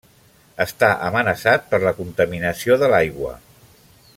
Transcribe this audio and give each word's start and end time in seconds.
Està 0.63 0.87
amenaçat 1.09 1.67
per 1.73 1.81
la 1.83 1.93
contaminació 1.99 2.79
de 2.85 2.89
l'aigua. 2.95 3.35